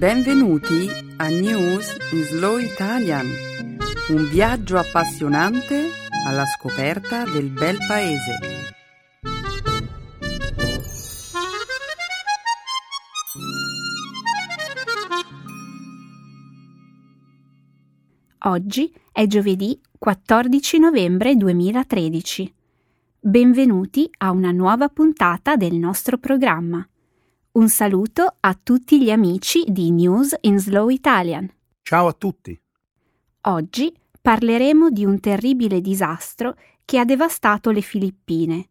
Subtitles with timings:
[0.00, 3.26] Benvenuti a News in Slow Italian,
[4.08, 5.90] un viaggio appassionante
[6.26, 8.38] alla scoperta del bel paese.
[18.44, 22.54] Oggi è giovedì 14 novembre 2013.
[23.20, 26.88] Benvenuti a una nuova puntata del nostro programma.
[27.52, 31.52] Un saluto a tutti gli amici di News in Slow Italian.
[31.82, 32.56] Ciao a tutti.
[33.40, 38.68] Oggi parleremo di un terribile disastro che ha devastato le Filippine,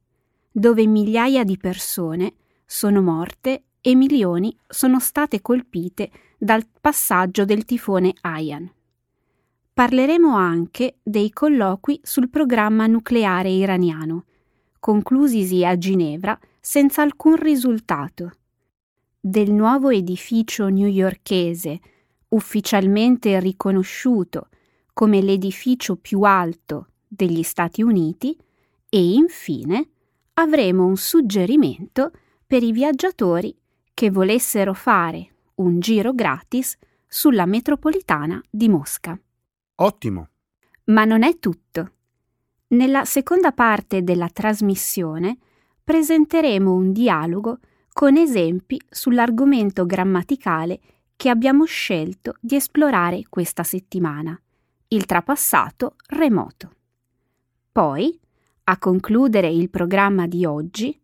[0.50, 8.14] dove migliaia di persone sono morte e milioni sono state colpite dal passaggio del tifone
[8.22, 8.74] Haiyan.
[9.74, 14.24] Parleremo anche dei colloqui sul programma nucleare iraniano,
[14.80, 18.36] conclusisi a Ginevra senza alcun risultato
[19.20, 21.80] del nuovo edificio newyorkese,
[22.30, 24.48] ufficialmente riconosciuto
[24.94, 28.38] come l'edificio più alto degli Stati Uniti,
[28.88, 29.90] e infine
[30.34, 32.12] avremo un suggerimento
[32.46, 33.56] per i viaggiatori
[33.94, 39.20] che volessero fare un giro gratis sulla metropolitana di Mosca.
[39.76, 40.30] Ottimo.
[40.86, 41.92] Ma non è tutto.
[42.70, 45.38] Nella seconda parte della trasmissione
[45.84, 47.60] presenteremo un dialogo
[48.00, 50.80] con esempi sull'argomento grammaticale
[51.18, 54.42] che abbiamo scelto di esplorare questa settimana,
[54.88, 56.76] il trapassato remoto.
[57.70, 58.18] Poi,
[58.64, 60.98] a concludere il programma di oggi,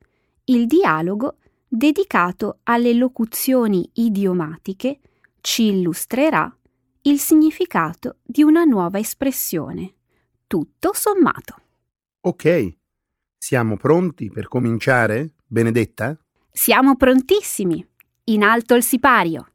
[0.46, 5.02] il dialogo dedicato alle locuzioni idiomatiche
[5.42, 6.50] ci illustrerà
[7.02, 9.96] il significato di una nuova espressione,
[10.48, 11.56] tutto sommato.
[12.22, 12.78] Ok,
[13.38, 16.18] siamo pronti per cominciare, Benedetta?
[16.58, 17.86] Siamo prontissimi.
[18.24, 19.46] In alto il sipario.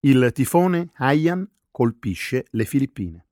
[0.00, 3.26] Il tifone Haiyan colpisce le Filippine.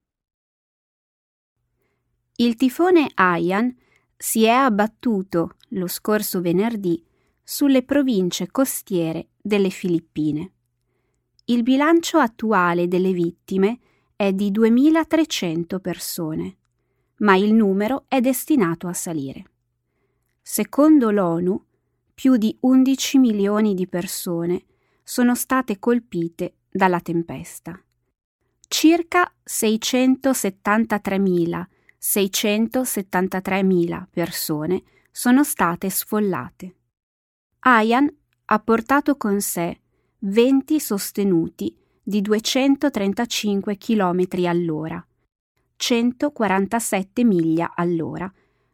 [2.36, 3.74] Il tifone Haiyan
[4.22, 7.04] si è abbattuto lo scorso venerdì
[7.42, 10.52] sulle province costiere delle Filippine.
[11.46, 13.80] Il bilancio attuale delle vittime
[14.14, 16.56] è di 2.300 persone,
[17.16, 19.50] ma il numero è destinato a salire.
[20.40, 21.60] Secondo l'ONU,
[22.14, 24.66] più di 11 milioni di persone
[25.02, 27.76] sono state colpite dalla tempesta.
[28.68, 31.66] Circa 673.000
[32.02, 34.82] 673.000 persone
[35.12, 36.74] sono state sfollate.
[37.60, 38.12] Ayan
[38.46, 39.78] ha portato con sé
[40.18, 45.06] venti sostenuti di 235 km all'ora,
[45.76, 48.28] 147 miglia all'ora,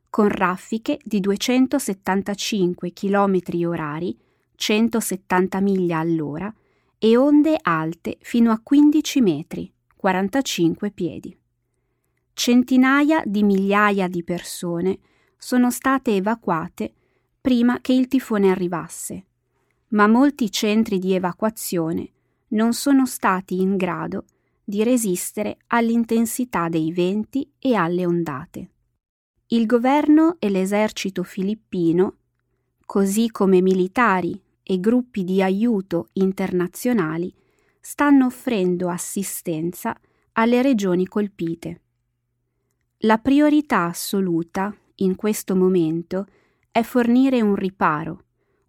[0.09, 4.19] con raffiche di 275 km orari,
[4.55, 6.51] 170 miglia all'ora,
[6.97, 11.39] e onde alte fino a 15 metri, 45 piedi
[12.39, 15.01] centinaia di migliaia di persone
[15.37, 16.95] sono state evacuate
[17.41, 19.27] prima che il tifone arrivasse,
[19.89, 22.13] ma molti centri di evacuazione
[22.51, 24.27] non sono stati in grado
[24.63, 28.71] di resistere all'intensità dei venti e alle ondate.
[29.49, 32.19] Il governo e l'esercito filippino,
[32.87, 37.35] così come militari e gruppi di aiuto internazionali,
[37.81, 39.99] stanno offrendo assistenza
[40.35, 41.81] alle regioni colpite.
[43.03, 46.27] La priorità assoluta, in questo momento,
[46.73, 48.25] è fornire un riparo,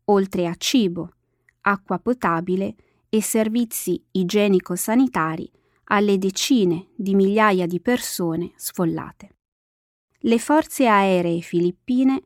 [0.06, 1.14] oltre a cibo,
[1.62, 2.76] acqua potabile
[3.10, 5.52] e servizi igienico-sanitari
[5.86, 9.38] alle decine di migliaia di persone sfollate.
[10.20, 12.22] Le forze aeree filippine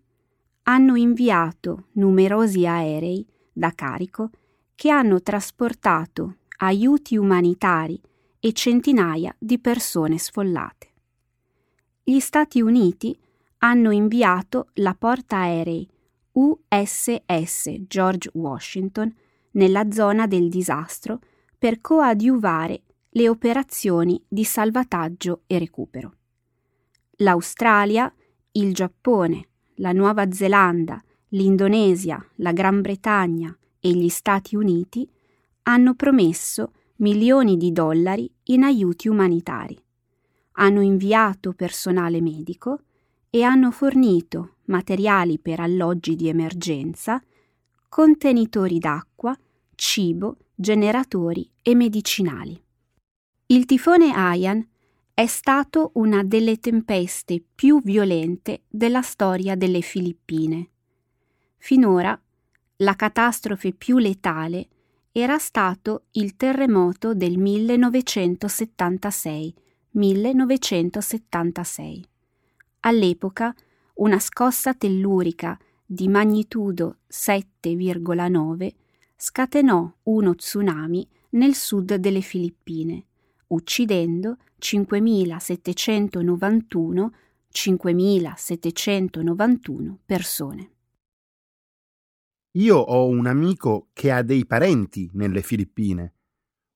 [0.64, 4.30] hanno inviato numerosi aerei da carico
[4.76, 7.98] che hanno trasportato aiuti umanitari
[8.42, 10.93] e centinaia di persone sfollate
[12.06, 13.18] gli Stati Uniti
[13.60, 15.88] hanno inviato la portaerei
[16.34, 19.14] USS George Washington
[19.52, 21.22] nella zona del disastro
[21.58, 26.16] per coadiuvare le operazioni di salvataggio e recupero.
[27.18, 28.14] L'Australia,
[28.52, 35.10] il Giappone, la Nuova Zelanda, l'Indonesia, la Gran Bretagna e gli Stati Uniti
[35.64, 39.83] hanno promesso milioni di dollari in aiuti umanitari
[40.54, 42.80] hanno inviato personale medico
[43.30, 47.22] e hanno fornito materiali per alloggi di emergenza,
[47.90, 49.38] contenitori d'acqua,
[49.76, 52.60] cibo, generatori e medicinali.
[53.48, 54.66] Il tifone Haiyan
[55.14, 60.70] è stato una delle tempeste più violente della storia delle Filippine.
[61.58, 62.18] Finora
[62.78, 64.68] la catastrofe più letale
[65.12, 69.54] era stato il terremoto del 1976.
[69.94, 72.06] 1976.
[72.82, 73.56] All'epoca
[73.96, 78.74] una scossa tellurica di magnitudo 7,9
[79.16, 83.06] scatenò uno tsunami nel sud delle Filippine,
[83.48, 87.10] uccidendo 5.791
[87.54, 90.72] 5.791 persone.
[92.56, 96.14] Io ho un amico che ha dei parenti nelle Filippine.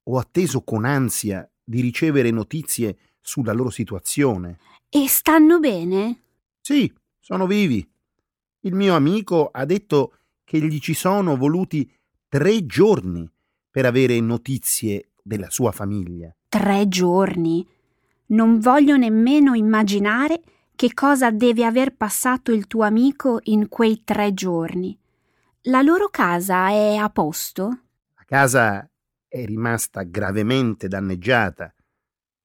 [0.03, 2.97] Ho atteso con ansia di ricevere notizie
[3.27, 4.57] sulla loro situazione.
[4.87, 6.21] E stanno bene?
[6.61, 7.85] Sì, sono vivi.
[8.61, 10.13] Il mio amico ha detto
[10.45, 11.91] che gli ci sono voluti
[12.29, 13.29] tre giorni
[13.69, 16.33] per avere notizie della sua famiglia.
[16.47, 17.67] Tre giorni?
[18.27, 20.41] Non voglio nemmeno immaginare
[20.73, 24.97] che cosa deve aver passato il tuo amico in quei tre giorni.
[25.63, 27.63] La loro casa è a posto?
[28.15, 28.89] La casa
[29.27, 31.73] è rimasta gravemente danneggiata.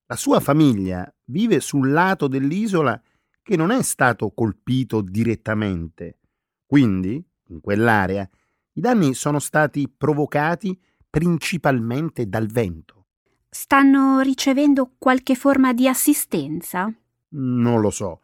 [0.06, 3.00] La sua famiglia vive sul lato dell'isola
[3.42, 6.18] che non è stato colpito direttamente.
[6.66, 8.28] Quindi, in quell'area,
[8.74, 10.78] i danni sono stati provocati
[11.08, 13.06] principalmente dal vento.
[13.48, 16.92] Stanno ricevendo qualche forma di assistenza?
[17.30, 18.20] Non lo so.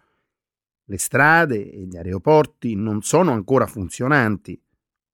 [0.85, 4.59] Le strade e gli aeroporti non sono ancora funzionanti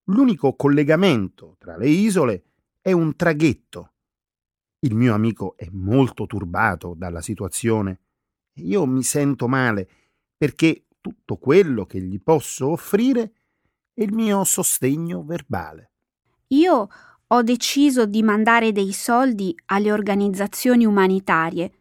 [0.09, 2.45] L'unico collegamento tra le isole
[2.83, 3.94] è un traghetto.
[4.85, 8.01] Il mio amico è molto turbato dalla situazione
[8.53, 9.89] e io mi sento male
[10.37, 13.33] perché tutto quello che gli posso offrire
[13.95, 15.93] è il mio sostegno verbale.
[16.49, 16.89] Io
[17.27, 21.73] ho deciso di mandare dei soldi alle organizzazioni umanitarie.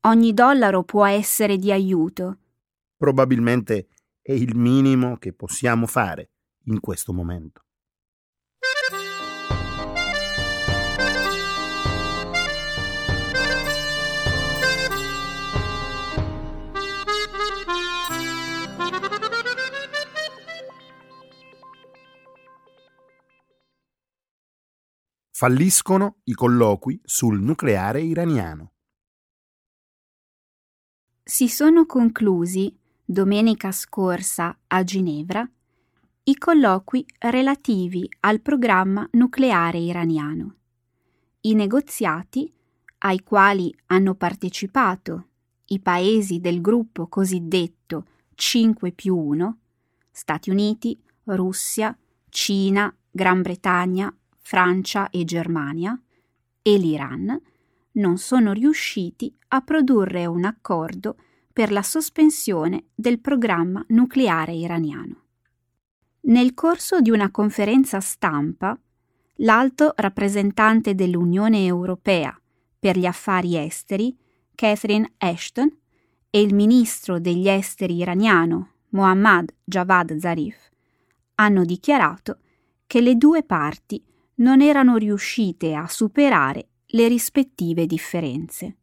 [0.00, 2.38] Ogni dollaro può essere di aiuto.
[2.96, 3.86] Probabilmente
[4.20, 6.30] è il minimo che possiamo fare
[6.64, 7.62] in questo momento.
[25.42, 28.74] Falliscono i colloqui sul nucleare iraniano.
[31.20, 32.72] Si sono conclusi
[33.04, 35.44] domenica scorsa a Ginevra
[36.22, 40.54] i colloqui relativi al programma nucleare iraniano.
[41.40, 42.54] I negoziati,
[42.98, 45.26] ai quali hanno partecipato
[45.64, 49.58] i paesi del gruppo cosiddetto 5 più 1,
[50.08, 51.98] Stati Uniti, Russia,
[52.28, 55.98] Cina, Gran Bretagna, Francia e Germania,
[56.60, 57.40] e l'Iran,
[57.92, 61.16] non sono riusciti a produrre un accordo
[61.52, 65.20] per la sospensione del programma nucleare iraniano.
[66.22, 68.78] Nel corso di una conferenza stampa,
[69.36, 72.38] l'alto rappresentante dell'Unione Europea
[72.78, 74.16] per gli affari esteri,
[74.54, 75.70] Catherine Ashton,
[76.30, 80.70] e il ministro degli esteri iraniano, Mohammad Javad Zarif,
[81.34, 82.38] hanno dichiarato
[82.86, 84.02] che le due parti
[84.42, 88.76] non erano riuscite a superare le rispettive differenze.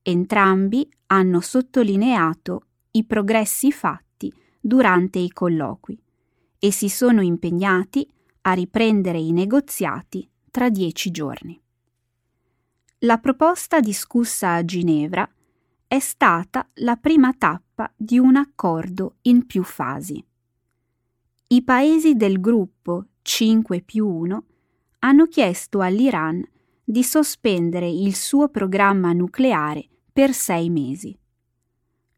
[0.00, 6.00] Entrambi hanno sottolineato i progressi fatti durante i colloqui
[6.58, 8.08] e si sono impegnati
[8.42, 11.60] a riprendere i negoziati tra dieci giorni.
[13.00, 15.28] La proposta discussa a Ginevra
[15.86, 20.24] è stata la prima tappa di un accordo in più fasi.
[21.48, 24.44] I paesi del gruppo 5 più 1
[25.00, 26.42] hanno chiesto all'Iran
[26.82, 31.16] di sospendere il suo programma nucleare per sei mesi.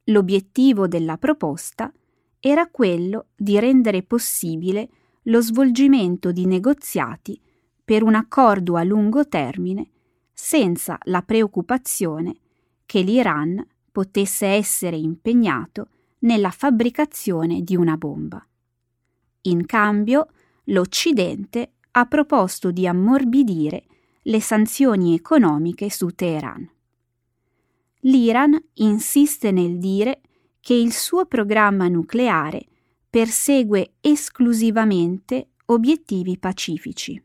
[0.04, 1.92] L'obiettivo della proposta
[2.40, 4.88] era quello di rendere possibile
[5.24, 7.40] lo svolgimento di negoziati
[7.84, 9.90] per un accordo a lungo termine
[10.32, 12.34] senza la preoccupazione
[12.84, 15.88] che l'Iran potesse essere impegnato
[16.20, 18.44] nella fabbricazione di una bomba.
[19.42, 20.28] In cambio,
[20.64, 23.84] l'Occidente ha proposto di ammorbidire
[24.22, 26.68] le sanzioni economiche su Teheran.
[28.00, 30.20] L'Iran insiste nel dire
[30.60, 32.66] che il suo programma nucleare
[33.08, 37.22] persegue esclusivamente obiettivi pacifici,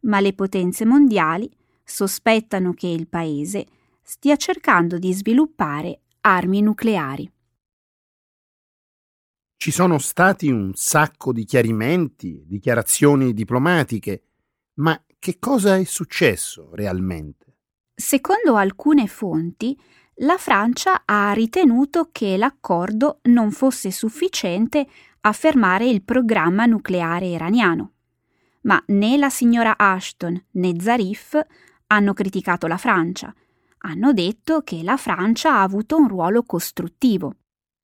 [0.00, 1.50] ma le potenze mondiali
[1.82, 3.66] sospettano che il paese
[4.02, 7.30] stia cercando di sviluppare armi nucleari.
[9.60, 14.22] Ci sono stati un sacco di chiarimenti, dichiarazioni diplomatiche,
[14.74, 17.56] Ma che cosa è successo realmente?
[17.92, 19.76] Secondo alcune fonti,
[20.18, 24.86] la Francia ha ritenuto che l'accordo non fosse sufficiente
[25.22, 27.94] a fermare il programma nucleare iraniano.
[28.60, 31.36] Ma né la signora Ashton né Zarif
[31.88, 33.34] hanno criticato la Francia.
[33.78, 37.34] Hanno detto che la Francia ha avuto un ruolo costruttivo.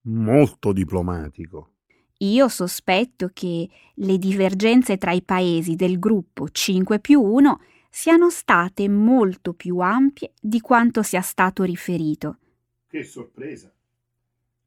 [0.06, 1.70] Molto diplomatico.
[2.18, 8.86] Io sospetto che le divergenze tra i paesi del gruppo 5 più 1 siano state
[8.88, 12.38] molto più ampie di quanto sia stato riferito.
[12.86, 13.72] Che sorpresa!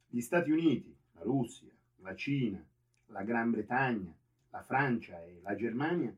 [0.10, 1.67] Gli Stati Uniti, la Russia,
[1.98, 2.63] la Cina,
[3.08, 4.12] la Gran Bretagna,
[4.50, 6.15] la Francia e la Germania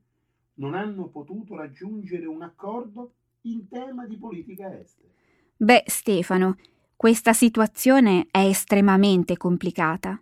[0.55, 5.09] non hanno potuto raggiungere un accordo in tema di politica estera.
[5.57, 6.57] Beh, Stefano,
[6.99, 10.21] questa situazione è estremamente complicata.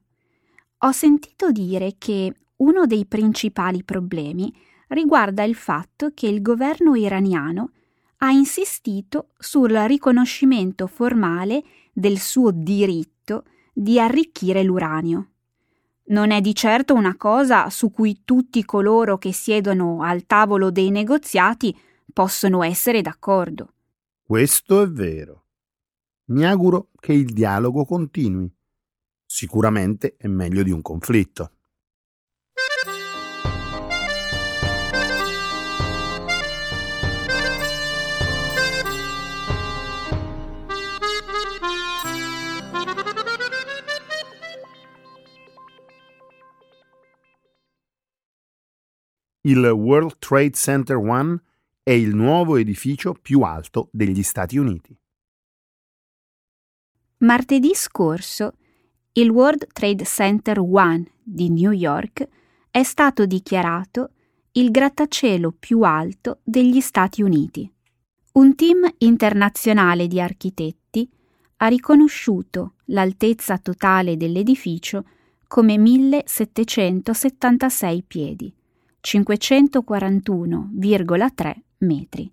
[0.81, 4.55] Ho sentito dire che uno dei principali problemi
[4.89, 7.71] riguarda il fatto che il governo iraniano
[8.17, 15.29] ha insistito sul riconoscimento formale del suo diritto di arricchire l'uranio.
[16.09, 20.91] Non è di certo una cosa su cui tutti coloro che siedono al tavolo dei
[20.91, 21.75] negoziati
[22.13, 23.73] possono essere d'accordo.
[24.21, 25.41] Questo è vero.
[26.29, 28.53] Mi auguro che il dialogo continui.
[29.25, 31.51] Sicuramente è meglio di un conflitto.
[49.43, 51.41] Il World Trade Center One
[51.81, 54.93] è il nuovo edificio più alto degli Stati Uniti.
[57.19, 58.53] Martedì scorso
[59.13, 62.27] il World Trade Center One di New York
[62.69, 64.11] è stato dichiarato
[64.51, 67.67] il grattacielo più alto degli Stati Uniti.
[68.33, 71.09] Un team internazionale di architetti
[71.57, 75.05] ha riconosciuto l'altezza totale dell'edificio
[75.47, 78.53] come 1776 piedi
[79.01, 82.31] 541,3 metri,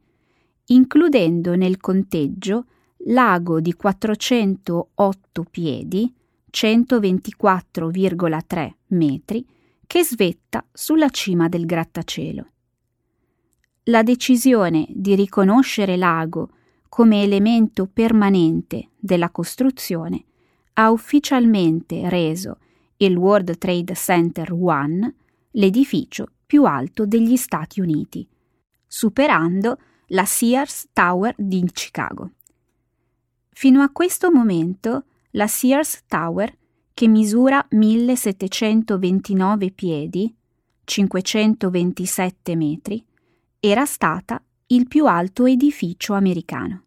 [0.66, 2.66] includendo nel conteggio
[3.06, 6.12] l'ago di 408 piedi,
[6.50, 9.46] 124,3 metri,
[9.86, 12.48] che svetta sulla cima del grattacielo.
[13.84, 16.50] La decisione di riconoscere l'ago
[16.88, 20.24] come elemento permanente della costruzione
[20.74, 22.58] ha ufficialmente reso
[22.96, 25.14] il World Trade Center One
[25.50, 28.26] l'edificio più alto degli Stati Uniti,
[28.86, 32.30] superando la Sears Tower di Chicago.
[33.56, 36.52] Fino a questo momento la Sears Tower,
[36.92, 40.34] che misura 1729 piedi,
[40.82, 43.06] 527 metri,
[43.60, 46.82] era stata il più alto edificio americano.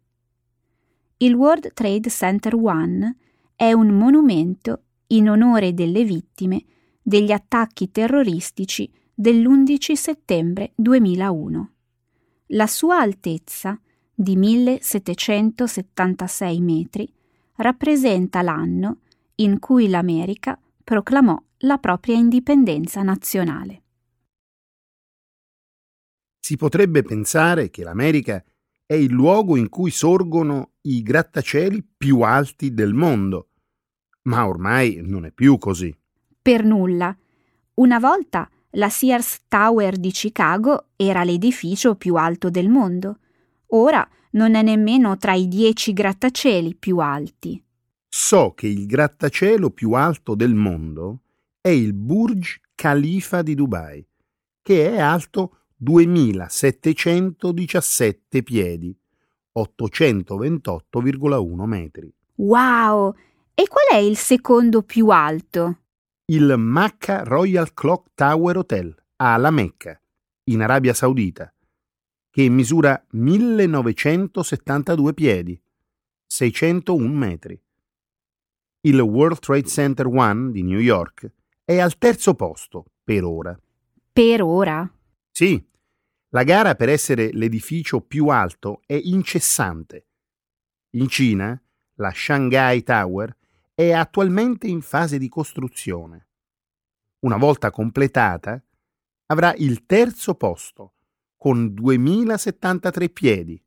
[1.16, 3.16] Il World Trade Center One
[3.56, 6.64] è un monumento in onore delle vittime
[7.00, 11.70] degli attacchi terroristici dell'11 settembre 2001.
[12.48, 13.80] La sua altezza,
[14.20, 17.08] di 1776 metri,
[17.54, 19.02] rappresenta l'anno
[19.36, 23.82] in cui l'America proclamò la propria indipendenza nazionale.
[26.40, 28.42] Si potrebbe pensare che l'America
[28.84, 33.50] è il luogo in cui sorgono i grattacieli più alti del mondo,
[34.22, 35.96] ma ormai non è più così.
[36.42, 37.16] Per nulla.
[37.74, 43.20] Una volta la Sears Tower di Chicago era l'edificio più alto del mondo.
[43.68, 47.62] Ora non è nemmeno tra i dieci grattacieli più alti.
[48.08, 51.20] So che il grattacielo più alto del mondo
[51.60, 54.04] è il Burj Khalifa di Dubai,
[54.62, 58.98] che è alto 2717 piedi,
[59.58, 62.10] 828,1 metri.
[62.36, 63.14] Wow!
[63.54, 65.80] E qual è il secondo più alto?
[66.30, 69.98] il Makkah Royal Clock Tower Hotel a La Mecca,
[70.44, 71.50] in Arabia Saudita,
[72.30, 75.60] che misura 1972 piedi,
[76.26, 77.60] 601 metri.
[78.80, 81.32] Il World Trade Center One di New York
[81.64, 83.58] è al terzo posto per ora.
[84.12, 84.90] Per ora?
[85.30, 85.64] Sì,
[86.30, 90.06] la gara per essere l'edificio più alto è incessante.
[90.90, 91.60] In Cina,
[91.94, 93.36] la Shanghai Tower
[93.74, 96.26] è attualmente in fase di costruzione.
[97.20, 98.62] Una volta completata,
[99.26, 100.94] avrà il terzo posto
[101.38, 103.62] con 2073 piedi,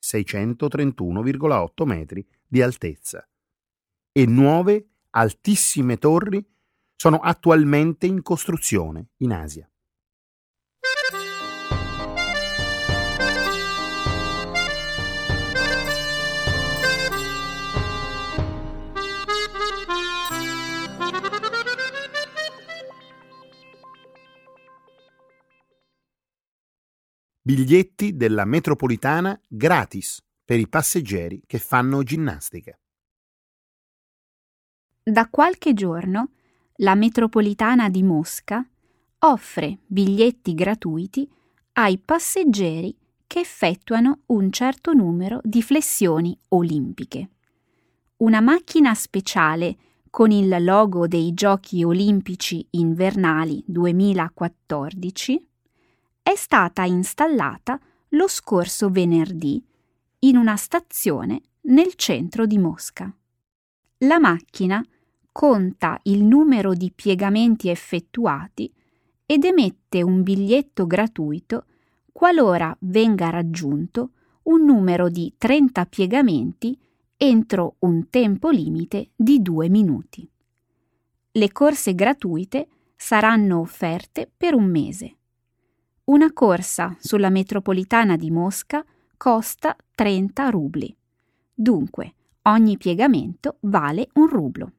[0.00, 3.26] 631,8 metri di altezza,
[4.12, 6.46] e nuove altissime torri
[6.94, 9.68] sono attualmente in costruzione in Asia.
[27.46, 32.74] Biglietti della metropolitana gratis per i passeggeri che fanno ginnastica.
[35.02, 36.30] Da qualche giorno
[36.76, 38.66] la metropolitana di Mosca
[39.18, 41.30] offre biglietti gratuiti
[41.72, 42.96] ai passeggeri
[43.26, 47.28] che effettuano un certo numero di flessioni olimpiche.
[48.18, 49.76] Una macchina speciale
[50.08, 55.48] con il logo dei Giochi olimpici invernali 2014
[56.24, 57.78] è stata installata
[58.08, 59.62] lo scorso venerdì
[60.20, 63.14] in una stazione nel centro di Mosca.
[63.98, 64.82] La macchina
[65.30, 68.72] conta il numero di piegamenti effettuati
[69.26, 71.66] ed emette un biglietto gratuito
[72.10, 74.12] qualora venga raggiunto
[74.44, 76.78] un numero di 30 piegamenti
[77.18, 80.26] entro un tempo limite di due minuti.
[81.32, 85.16] Le corse gratuite saranno offerte per un mese.
[86.04, 88.84] Una corsa sulla metropolitana di Mosca
[89.16, 90.94] costa 30 rubli.
[91.54, 94.72] Dunque, ogni piegamento vale un rublo.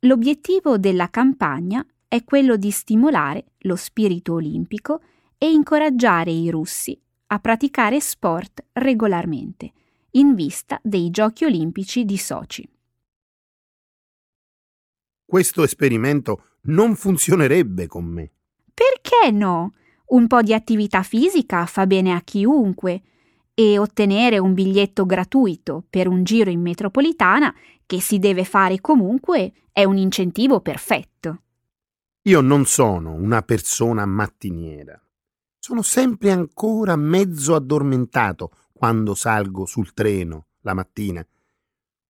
[0.00, 5.00] L'obiettivo della campagna è quello di stimolare lo spirito olimpico
[5.36, 9.72] e incoraggiare i russi a praticare sport regolarmente,
[10.12, 12.68] in vista dei Giochi olimpici di Sochi.
[15.24, 18.30] Questo esperimento non funzionerebbe con me.
[18.72, 19.72] Perché no?
[20.12, 23.00] Un po' di attività fisica fa bene a chiunque
[23.54, 27.54] e ottenere un biglietto gratuito per un giro in metropolitana
[27.86, 31.42] che si deve fare comunque è un incentivo perfetto.
[32.24, 35.00] Io non sono una persona mattiniera.
[35.58, 41.26] Sono sempre ancora mezzo addormentato quando salgo sul treno la mattina.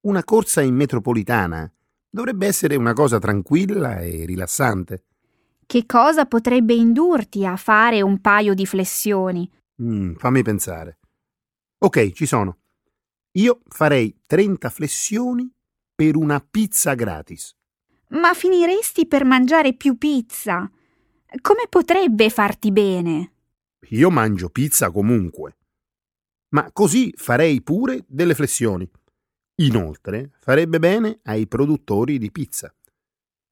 [0.01, 1.73] Una corsa in metropolitana
[2.11, 5.05] dovrebbe essere una cosa tranquilla e rilassante.
[5.67, 9.51] Che cosa potrebbe indurti a fare un paio di flessioni?
[9.83, 10.99] Mm, fammi pensare.
[11.79, 12.59] Ok, ci sono.
[13.39, 15.51] Io farei 30 flessioni
[15.95, 17.55] per una pizza gratis.
[18.09, 20.71] Ma finiresti per mangiare più pizza.
[21.41, 23.33] Come potrebbe farti bene?
[23.89, 25.57] Io mangio pizza comunque.
[26.51, 28.89] Ma così farei pure delle flessioni.
[29.57, 32.75] Inoltre, farebbe bene ai produttori di pizza.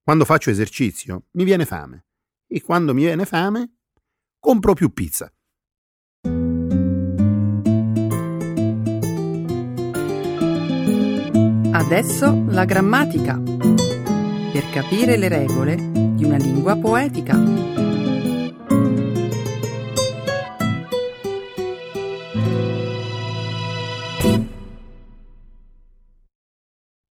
[0.03, 2.07] Quando faccio esercizio mi viene fame
[2.47, 3.75] e quando mi viene fame
[4.39, 5.31] compro più pizza.
[11.73, 13.39] Adesso la grammatica.
[13.39, 17.37] Per capire le regole di una lingua poetica.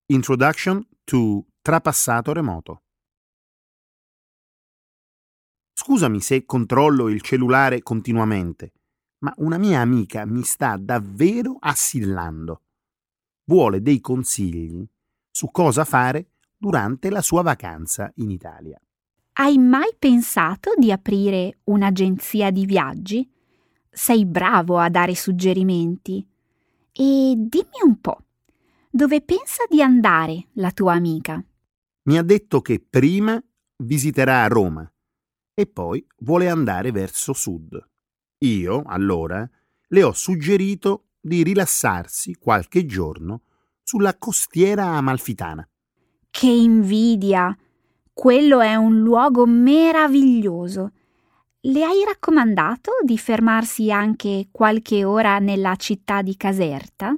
[0.07, 2.83] Introduction to Trapassato remoto.
[5.73, 8.71] Scusami se controllo il cellulare continuamente,
[9.19, 12.61] ma una mia amica mi sta davvero assillando.
[13.43, 14.87] Vuole dei consigli
[15.29, 18.79] su cosa fare durante la sua vacanza in Italia.
[19.33, 23.29] Hai mai pensato di aprire un'agenzia di viaggi?
[23.89, 26.25] Sei bravo a dare suggerimenti.
[26.91, 28.23] E dimmi un po',
[28.89, 31.43] dove pensa di andare la tua amica?
[32.09, 33.39] Mi ha detto che prima
[33.83, 34.91] visiterà Roma
[35.53, 37.79] e poi vuole andare verso sud.
[38.39, 39.47] Io, allora,
[39.89, 43.43] le ho suggerito di rilassarsi qualche giorno
[43.83, 45.69] sulla costiera amalfitana.
[46.31, 47.55] Che invidia!
[48.11, 50.93] Quello è un luogo meraviglioso.
[51.59, 57.15] Le hai raccomandato di fermarsi anche qualche ora nella città di Caserta?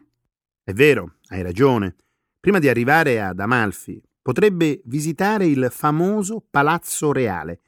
[0.62, 1.96] È vero, hai ragione.
[2.42, 7.62] Prima di arrivare ad Amalfi, potrebbe visitare il famoso Palazzo Reale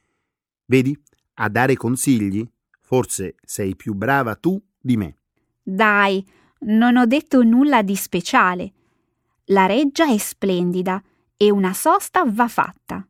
[0.65, 0.97] Vedi,
[1.35, 2.47] a dare consigli,
[2.79, 5.17] forse sei più brava tu di me.
[5.61, 6.25] Dai,
[6.61, 8.73] non ho detto nulla di speciale.
[9.45, 11.01] La reggia è splendida
[11.35, 13.07] e una sosta va fatta.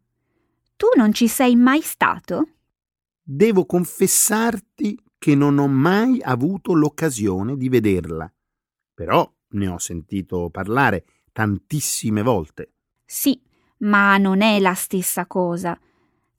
[0.75, 2.49] Tu non ci sei mai stato?
[3.21, 8.32] Devo confessarti che non ho mai avuto l'occasione di vederla.
[8.93, 12.72] Però ne ho sentito parlare tantissime volte.
[13.15, 13.39] Sì,
[13.82, 15.80] ma non è la stessa cosa.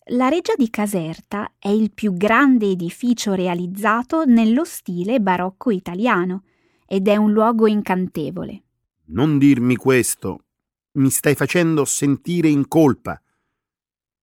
[0.07, 6.43] La Reggia di Caserta è il più grande edificio realizzato nello stile barocco italiano
[6.85, 8.65] ed è un luogo incantevole.
[9.05, 10.47] Non dirmi questo,
[10.95, 13.23] mi stai facendo sentire in colpa.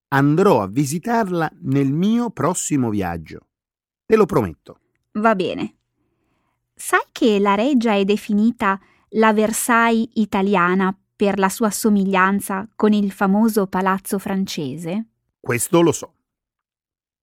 [0.10, 3.48] Andrò a visitarla nel mio prossimo viaggio.
[4.06, 4.82] Te lo prometto.
[5.14, 5.76] Va bene.
[6.76, 8.78] Sai che la Reggia è definita
[9.16, 15.10] la Versailles italiana per la sua somiglianza con il famoso palazzo francese?
[15.40, 16.16] Questo lo so.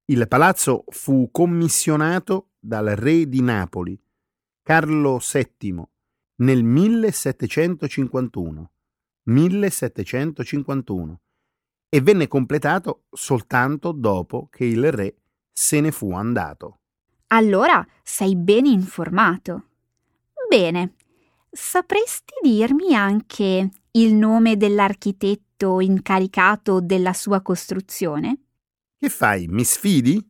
[0.04, 4.00] Il palazzo fu commissionato dal re di Napoli,
[4.62, 5.82] Carlo VII,
[6.36, 8.70] nel 1751.
[9.24, 11.20] 1751
[11.88, 15.16] e venne completato soltanto dopo che il re
[15.52, 16.82] se ne fu andato.
[17.26, 19.70] Allora sei ben informato.
[20.48, 20.94] Bene,
[21.50, 28.42] sapresti dirmi anche il nome dell'architetto incaricato della sua costruzione?
[28.96, 30.20] Che fai, mi sfidi?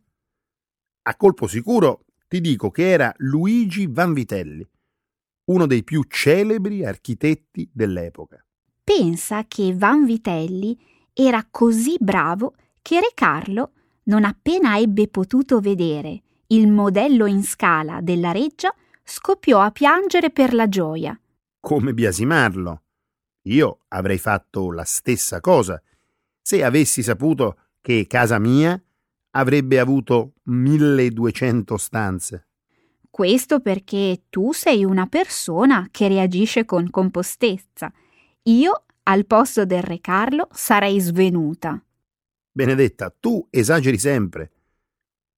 [1.02, 4.66] A colpo sicuro ti dico che era Luigi Vanvitelli,
[5.46, 8.44] uno dei più celebri architetti dell'epoca.
[8.84, 10.78] Pensa che Vanvitelli
[11.12, 13.72] era così bravo che Re Carlo,
[14.04, 20.54] non appena ebbe potuto vedere il modello in scala della reggia, scoppiò a piangere per
[20.54, 21.18] la gioia.
[21.60, 22.82] Come biasimarlo?
[23.48, 25.80] Io avrei fatto la stessa cosa
[26.40, 28.80] se avessi saputo che casa mia
[29.30, 32.46] avrebbe avuto 1200 stanze.
[33.10, 37.92] Questo perché tu sei una persona che reagisce con compostezza.
[38.44, 41.82] Io, al posto del re Carlo, sarei svenuta.
[42.50, 44.52] Benedetta, tu esageri sempre.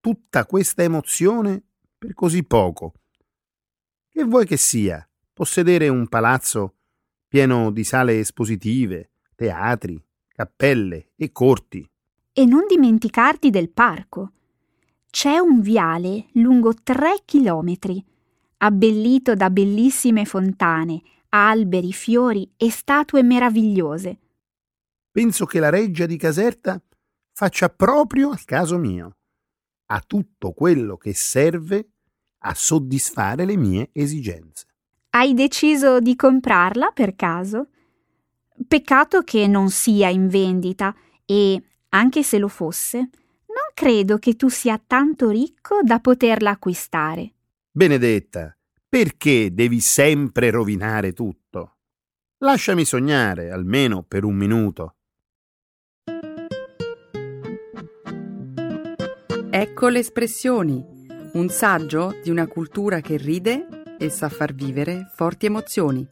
[0.01, 1.63] Tutta questa emozione
[1.97, 2.95] per così poco.
[4.09, 5.07] Che vuoi che sia?
[5.33, 6.75] Possedere un palazzo
[7.31, 11.89] pieno di sale espositive, teatri, cappelle e corti.
[12.33, 14.33] E non dimenticarti del parco.
[15.09, 18.05] C'è un viale lungo tre chilometri,
[18.57, 24.19] abbellito da bellissime fontane, alberi, fiori e statue meravigliose.
[25.13, 26.83] Penso che la reggia di Caserta
[27.33, 29.19] faccia proprio al caso mio.
[29.87, 31.91] Ha tutto quello che serve
[32.39, 34.67] a soddisfare le mie esigenze.
[35.13, 37.67] Hai deciso di comprarla per caso?
[38.69, 40.95] Peccato che non sia in vendita
[41.25, 47.33] e, anche se lo fosse, non credo che tu sia tanto ricco da poterla acquistare.
[47.73, 48.57] Benedetta,
[48.89, 51.79] perché devi sempre rovinare tutto?
[52.39, 54.95] Lasciami sognare, almeno per un minuto.
[59.51, 60.85] Ecco le espressioni,
[61.33, 66.09] un saggio di una cultura che ride e sa far vivere forti emozioni.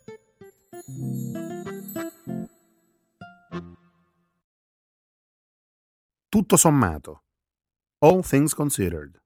[6.28, 7.22] Tutto sommato.
[8.00, 9.16] All things considered.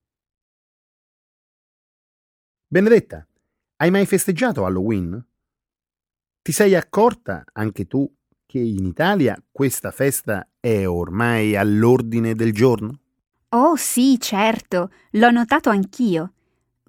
[2.69, 3.27] Benedetta,
[3.79, 5.27] hai mai festeggiato Halloween?
[6.41, 8.09] Ti sei accorta anche tu
[8.47, 13.01] che in Italia questa festa è ormai all'ordine del giorno?
[13.49, 16.35] Oh sì, certo, l'ho notato anch'io.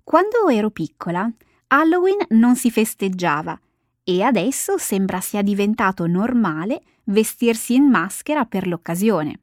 [0.03, 1.29] Quando ero piccola
[1.75, 3.59] Halloween non si festeggiava
[4.03, 9.39] e adesso sembra sia diventato normale vestirsi in maschera per l'occasione.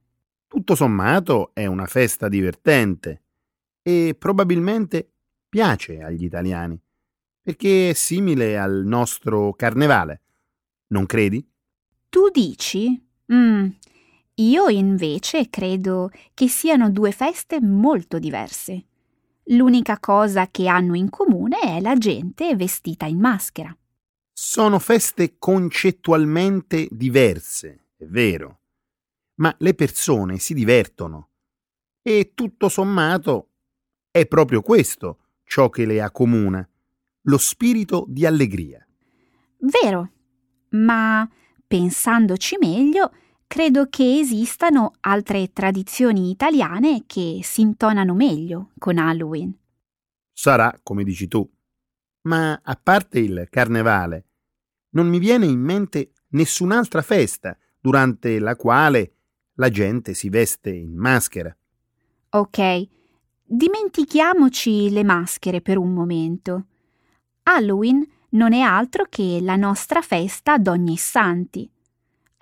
[0.46, 3.24] Tutto sommato è una festa divertente
[3.82, 5.10] e probabilmente
[5.48, 6.80] piace agli italiani,
[7.42, 10.22] perché è simile al nostro carnevale,
[10.92, 11.44] non credi?
[12.08, 13.08] Tu dici?
[13.32, 13.66] Mm,
[14.34, 18.84] io invece credo che siano due feste molto diverse.
[19.50, 23.76] L'unica cosa che hanno in comune è la gente vestita in maschera.
[24.32, 28.60] Sono feste concettualmente diverse, è vero,
[29.36, 31.30] ma le persone si divertono
[32.00, 33.48] e tutto sommato
[34.10, 36.66] è proprio questo ciò che le accomuna,
[37.22, 38.86] lo spirito di allegria.
[39.58, 40.10] Vero,
[40.70, 41.28] ma
[41.66, 43.12] pensandoci meglio,
[43.50, 49.52] credo che esistano altre tradizioni italiane che si intonano meglio con Halloween.
[50.32, 51.50] Sarà come dici tu,
[52.28, 54.26] ma a parte il carnevale,
[54.90, 59.14] non mi viene in mente nessun'altra festa durante la quale
[59.54, 61.54] la gente si veste in maschera.
[62.28, 62.86] Ok,
[63.42, 66.66] dimentichiamoci le maschere per un momento.
[67.42, 71.68] Halloween non è altro che la nostra festa d'ogni santi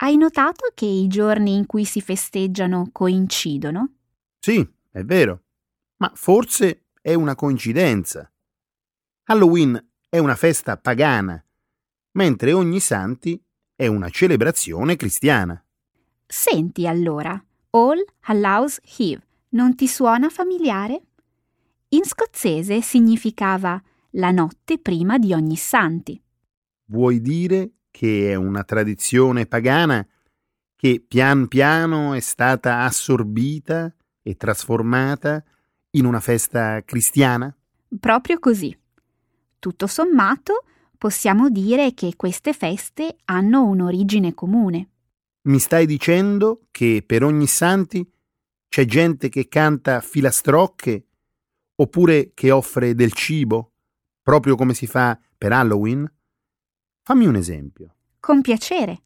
[0.01, 3.95] hai notato che i giorni in cui si festeggiano coincidono?
[4.39, 5.43] Sì, è vero,
[5.97, 8.31] ma forse è una coincidenza.
[9.25, 11.43] Halloween è una festa pagana,
[12.11, 13.41] mentre ogni santi
[13.75, 15.61] è una celebrazione cristiana.
[16.25, 17.31] Senti allora,
[17.71, 21.01] All Hallows Eve non ti suona familiare?
[21.89, 23.81] In scozzese significava
[24.11, 26.21] la notte prima di ogni santi.
[26.85, 30.05] Vuoi dire che è una tradizione pagana
[30.75, 35.43] che pian piano è stata assorbita e trasformata
[35.91, 37.53] in una festa cristiana?
[37.99, 38.77] Proprio così.
[39.59, 40.63] Tutto sommato,
[40.97, 44.89] possiamo dire che queste feste hanno un'origine comune.
[45.43, 48.07] Mi stai dicendo che per ogni santi
[48.69, 51.05] c'è gente che canta filastrocche
[51.81, 53.71] Oppure che offre del cibo,
[54.21, 56.09] proprio come si fa per Halloween?
[57.09, 57.95] Fammi un esempio.
[58.19, 59.01] Con piacere.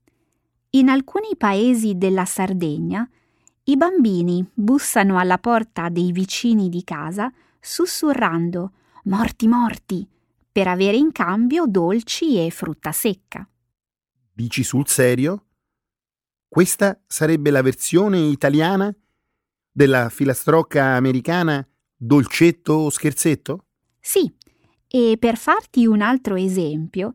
[0.72, 3.10] In alcuni paesi della Sardegna
[3.64, 8.74] i bambini bussano alla porta dei vicini di casa sussurrando
[9.06, 10.06] morti morti
[10.52, 13.48] per avere in cambio dolci e frutta secca.
[14.34, 15.46] Dici sul serio?
[16.46, 18.94] Questa sarebbe la versione italiana
[19.72, 23.68] della filastrocca americana dolcetto o scherzetto?
[23.98, 24.30] Sì,
[24.90, 27.14] e per farti un altro esempio,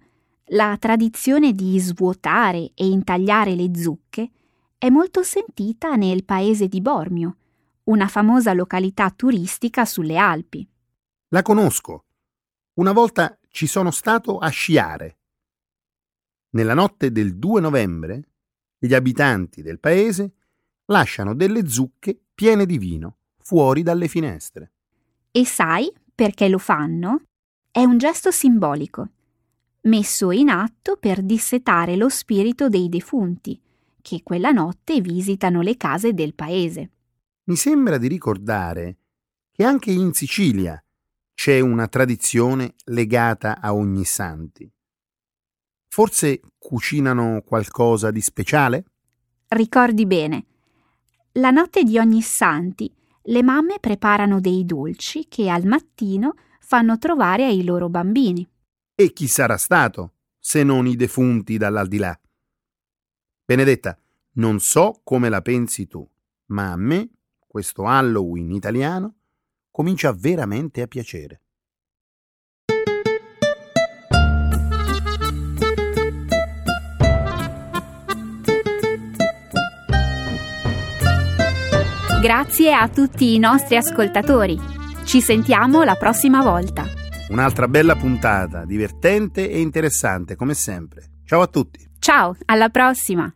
[0.51, 4.31] la tradizione di svuotare e intagliare le zucche
[4.79, 7.37] è molto sentita nel paese di Bormio,
[7.85, 10.67] una famosa località turistica sulle Alpi.
[11.29, 12.05] La conosco.
[12.75, 15.19] Una volta ci sono stato a sciare.
[16.51, 18.29] Nella notte del 2 novembre
[18.79, 20.35] gli abitanti del paese
[20.87, 24.73] lasciano delle zucche piene di vino fuori dalle finestre.
[25.31, 27.23] E sai perché lo fanno?
[27.71, 29.11] È un gesto simbolico,
[29.89, 33.61] messo in atto per dissetare lo spirito dei defunti,
[34.01, 36.91] che quella notte visitano le case del paese.
[37.45, 38.99] Mi sembra di ricordare
[39.51, 40.81] che anche in Sicilia
[41.35, 44.71] c'è una tradizione legata a ogni santi.
[45.89, 48.85] Forse cucinano qualcosa di speciale?
[49.49, 50.45] Ricordi bene.
[51.33, 57.45] La notte di ogni santi le mamme preparano dei dolci che al mattino fanno trovare
[57.47, 58.47] ai loro bambini.
[59.01, 62.21] E chi sarà stato, se non i defunti dall'aldilà?
[63.45, 63.97] Benedetta,
[64.33, 66.05] non so come la pensi tu,
[66.47, 67.09] ma a me
[67.47, 69.19] questo Halloween italiano
[69.71, 71.43] comincia veramente a piacere.
[82.21, 84.59] Grazie a tutti i nostri ascoltatori.
[85.05, 86.98] Ci sentiamo la prossima volta.
[87.29, 91.03] Un'altra bella puntata, divertente e interessante come sempre.
[91.25, 91.87] Ciao a tutti.
[91.99, 93.31] Ciao, alla prossima.